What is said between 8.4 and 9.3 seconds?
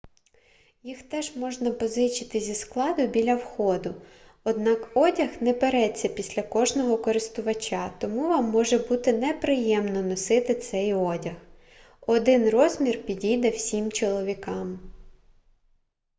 може бути